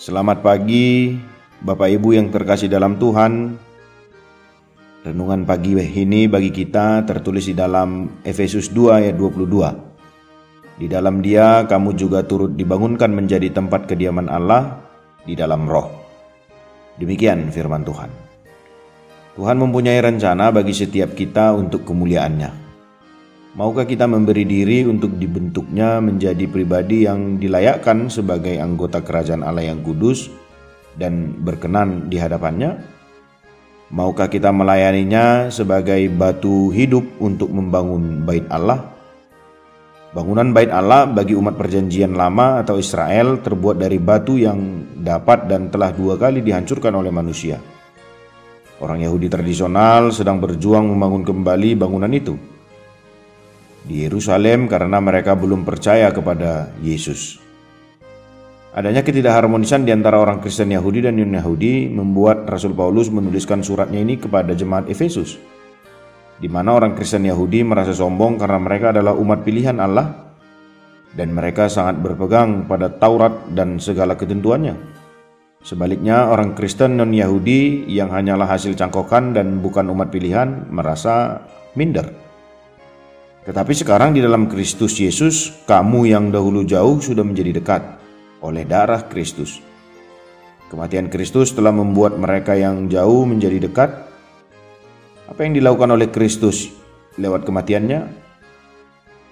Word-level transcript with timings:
Selamat 0.00 0.40
pagi, 0.40 1.12
Bapak 1.60 1.92
Ibu 1.92 2.16
yang 2.16 2.32
terkasih 2.32 2.72
dalam 2.72 2.96
Tuhan. 2.96 3.52
Renungan 5.04 5.44
pagi 5.44 5.76
ini 5.76 6.24
bagi 6.24 6.48
kita 6.48 7.04
tertulis 7.04 7.44
di 7.44 7.52
dalam 7.52 8.08
Efesus 8.24 8.72
2 8.72 8.96
ayat 8.96 9.20
22. 9.20 10.80
Di 10.80 10.88
dalam 10.88 11.20
dia 11.20 11.68
kamu 11.68 11.92
juga 12.00 12.24
turut 12.24 12.56
dibangunkan 12.56 13.12
menjadi 13.12 13.52
tempat 13.52 13.84
kediaman 13.92 14.32
Allah 14.32 14.80
di 15.28 15.36
dalam 15.36 15.68
roh. 15.68 15.92
Demikian 16.96 17.52
firman 17.52 17.84
Tuhan. 17.84 18.08
Tuhan 19.36 19.56
mempunyai 19.60 20.00
rencana 20.00 20.48
bagi 20.48 20.72
setiap 20.72 21.12
kita 21.12 21.52
untuk 21.52 21.84
kemuliaannya. 21.84 22.69
Maukah 23.50 23.82
kita 23.82 24.06
memberi 24.06 24.46
diri 24.46 24.86
untuk 24.86 25.18
dibentuknya 25.18 25.98
menjadi 25.98 26.46
pribadi 26.46 27.02
yang 27.02 27.34
dilayakkan 27.34 28.06
sebagai 28.06 28.54
anggota 28.62 29.02
kerajaan 29.02 29.42
Allah 29.42 29.74
yang 29.74 29.82
kudus 29.82 30.30
dan 30.94 31.34
berkenan 31.42 32.06
di 32.06 32.14
hadapannya? 32.14 32.78
Maukah 33.90 34.30
kita 34.30 34.54
melayaninya 34.54 35.50
sebagai 35.50 35.98
batu 36.14 36.70
hidup 36.70 37.02
untuk 37.18 37.50
membangun 37.50 38.22
bait 38.22 38.46
Allah? 38.54 38.86
Bangunan 40.14 40.54
bait 40.54 40.70
Allah 40.70 41.10
bagi 41.10 41.34
umat 41.34 41.58
perjanjian 41.58 42.14
lama 42.14 42.62
atau 42.62 42.78
Israel 42.78 43.42
terbuat 43.42 43.82
dari 43.82 43.98
batu 43.98 44.38
yang 44.38 44.86
dapat 44.94 45.50
dan 45.50 45.74
telah 45.74 45.90
dua 45.90 46.14
kali 46.14 46.38
dihancurkan 46.38 46.94
oleh 46.94 47.10
manusia. 47.10 47.58
Orang 48.78 49.02
Yahudi 49.02 49.26
tradisional 49.26 50.14
sedang 50.14 50.38
berjuang 50.38 50.86
membangun 50.86 51.26
kembali 51.26 51.74
bangunan 51.74 52.14
itu 52.14 52.59
di 53.84 54.04
Yerusalem 54.04 54.68
karena 54.68 55.00
mereka 55.00 55.36
belum 55.36 55.64
percaya 55.64 56.12
kepada 56.12 56.72
Yesus. 56.84 57.40
Adanya 58.70 59.02
ketidakharmonisan 59.02 59.82
di 59.82 59.90
antara 59.90 60.22
orang 60.22 60.38
Kristen 60.38 60.70
Yahudi 60.70 61.02
dan 61.02 61.18
non-Yahudi 61.18 61.90
membuat 61.90 62.46
Rasul 62.46 62.70
Paulus 62.70 63.10
menuliskan 63.10 63.66
suratnya 63.66 63.98
ini 63.98 64.14
kepada 64.14 64.54
jemaat 64.54 64.86
Efesus, 64.86 65.42
di 66.38 66.46
mana 66.46 66.78
orang 66.78 66.94
Kristen 66.94 67.26
Yahudi 67.26 67.66
merasa 67.66 67.90
sombong 67.90 68.38
karena 68.38 68.62
mereka 68.62 68.94
adalah 68.94 69.18
umat 69.18 69.42
pilihan 69.42 69.74
Allah 69.82 70.30
dan 71.18 71.34
mereka 71.34 71.66
sangat 71.66 71.98
berpegang 71.98 72.70
pada 72.70 72.86
Taurat 72.94 73.50
dan 73.50 73.82
segala 73.82 74.14
ketentuannya. 74.14 74.78
Sebaliknya, 75.66 76.30
orang 76.30 76.54
Kristen 76.54 76.96
non-Yahudi 76.96 77.90
yang 77.90 78.14
hanyalah 78.14 78.48
hasil 78.48 78.78
cangkokan 78.78 79.34
dan 79.34 79.60
bukan 79.60 79.90
umat 79.92 80.08
pilihan 80.08 80.70
merasa 80.70 81.42
minder. 81.74 82.29
Tetapi 83.40 83.72
sekarang 83.72 84.12
di 84.12 84.20
dalam 84.20 84.52
Kristus 84.52 85.00
Yesus, 85.00 85.64
kamu 85.64 86.12
yang 86.12 86.28
dahulu 86.28 86.60
jauh 86.60 87.00
sudah 87.00 87.24
menjadi 87.24 87.56
dekat 87.56 87.82
oleh 88.44 88.68
darah 88.68 89.08
Kristus. 89.08 89.64
Kematian 90.68 91.08
Kristus 91.08 91.56
telah 91.56 91.72
membuat 91.72 92.20
mereka 92.20 92.52
yang 92.52 92.92
jauh 92.92 93.24
menjadi 93.24 93.64
dekat. 93.64 93.90
Apa 95.24 95.40
yang 95.40 95.56
dilakukan 95.56 95.88
oleh 95.88 96.12
Kristus 96.12 96.68
lewat 97.16 97.48
kematiannya? 97.48 98.12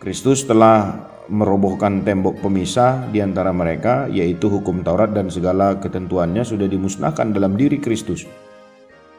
Kristus 0.00 0.48
telah 0.48 1.04
merobohkan 1.28 2.00
tembok 2.00 2.40
pemisah 2.40 3.12
di 3.12 3.20
antara 3.20 3.52
mereka, 3.52 4.08
yaitu 4.08 4.48
hukum 4.48 4.80
Taurat 4.80 5.12
dan 5.12 5.28
segala 5.28 5.76
ketentuannya 5.76 6.48
sudah 6.48 6.64
dimusnahkan 6.64 7.36
dalam 7.36 7.60
diri 7.60 7.76
Kristus. 7.76 8.24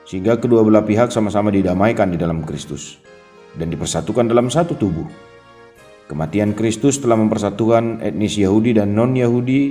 Sehingga 0.09 0.41
kedua 0.41 0.65
belah 0.65 0.81
pihak 0.81 1.13
sama-sama 1.13 1.53
didamaikan 1.53 2.09
di 2.09 2.17
dalam 2.17 2.41
Kristus 2.41 3.08
dan 3.55 3.71
dipersatukan 3.71 4.29
dalam 4.29 4.51
satu 4.51 4.77
tubuh. 4.77 5.07
Kematian 6.09 6.57
Kristus 6.57 6.97
telah 6.97 7.17
mempersatukan 7.17 8.01
etnis 8.01 8.37
Yahudi 8.37 8.73
dan 8.73 8.97
non-Yahudi 8.97 9.61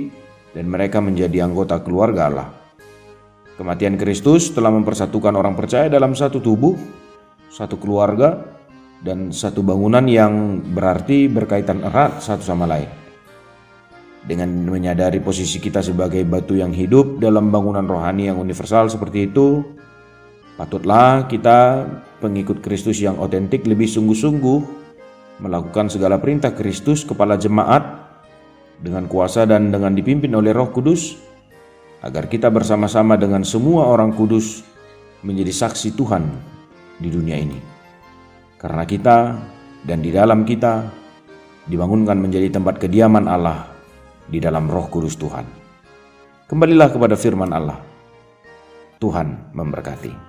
dan 0.55 0.65
mereka 0.71 1.03
menjadi 1.03 1.43
anggota 1.43 1.83
keluarga 1.83 2.21
Allah. 2.31 2.49
Kematian 3.59 3.99
Kristus 3.99 4.55
telah 4.55 4.71
mempersatukan 4.71 5.35
orang 5.35 5.51
percaya 5.59 5.91
dalam 5.91 6.15
satu 6.15 6.39
tubuh, 6.39 6.79
satu 7.51 7.75
keluarga, 7.75 8.39
dan 9.03 9.35
satu 9.35 9.59
bangunan 9.59 10.07
yang 10.07 10.63
berarti 10.63 11.27
berkaitan 11.27 11.83
erat 11.83 12.23
satu 12.23 12.39
sama 12.39 12.63
lain. 12.63 12.87
Dengan 14.23 14.47
menyadari 14.63 15.19
posisi 15.19 15.59
kita 15.59 15.83
sebagai 15.83 16.23
batu 16.23 16.55
yang 16.55 16.71
hidup 16.71 17.19
dalam 17.19 17.51
bangunan 17.51 17.83
rohani 17.83 18.31
yang 18.31 18.39
universal 18.39 18.87
seperti 18.87 19.27
itu, 19.27 19.63
Patutlah 20.59 21.23
kita 21.31 21.87
pengikut 22.19 22.59
Kristus 22.59 22.99
yang 22.99 23.17
otentik 23.17 23.63
lebih 23.63 23.87
sungguh-sungguh 23.87 24.59
melakukan 25.39 25.87
segala 25.87 26.19
perintah 26.19 26.51
Kristus 26.51 27.07
kepala 27.07 27.39
jemaat 27.39 27.81
dengan 28.79 29.07
kuasa 29.07 29.47
dan 29.47 29.71
dengan 29.71 29.95
dipimpin 29.95 30.31
oleh 30.35 30.51
Roh 30.51 30.71
Kudus 30.71 31.15
agar 32.03 32.31
kita 32.31 32.47
bersama-sama 32.47 33.19
dengan 33.19 33.43
semua 33.43 33.87
orang 33.87 34.15
kudus 34.15 34.63
menjadi 35.23 35.51
saksi 35.51 35.95
Tuhan 35.99 36.23
di 36.99 37.09
dunia 37.11 37.35
ini. 37.39 37.59
Karena 38.59 38.83
kita 38.83 39.17
dan 39.83 39.99
di 40.03 40.11
dalam 40.11 40.43
kita 40.43 40.83
dibangunkan 41.67 42.19
menjadi 42.19 42.59
tempat 42.59 42.79
kediaman 42.79 43.27
Allah 43.27 43.67
di 44.27 44.39
dalam 44.39 44.67
Roh 44.67 44.87
Kudus 44.91 45.15
Tuhan. 45.15 45.47
Kembalilah 46.47 46.89
kepada 46.91 47.15
firman 47.15 47.51
Allah. 47.51 47.79
Tuhan 48.99 49.55
memberkati. 49.55 50.28